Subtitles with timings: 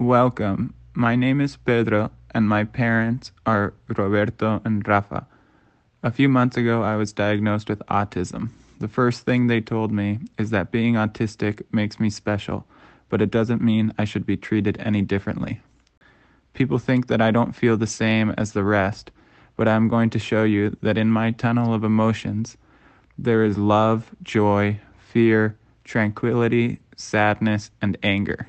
[0.00, 0.72] Welcome.
[0.94, 5.26] My name is Pedro, and my parents are Roberto and Rafa.
[6.02, 8.48] A few months ago, I was diagnosed with autism.
[8.78, 12.66] The first thing they told me is that being autistic makes me special,
[13.10, 15.60] but it doesn't mean I should be treated any differently.
[16.54, 19.10] People think that I don't feel the same as the rest,
[19.54, 22.56] but I'm going to show you that in my tunnel of emotions,
[23.18, 28.46] there is love, joy, fear, tranquility, sadness, and anger.